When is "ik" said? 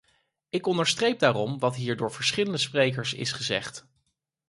0.49-0.65